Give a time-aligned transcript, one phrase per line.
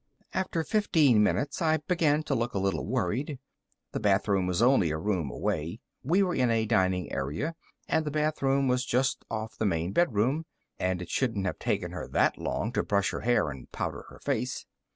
[0.33, 3.37] After fifteen minutes, I began to look a little worried.
[3.91, 7.53] The bathroom was only a room away we were in a dining area,
[7.87, 10.47] and the bathroom was just off the main bedroom
[10.79, 14.17] and it shouldn't have taken her that long to brush her hair and powder her
[14.17, 14.65] face.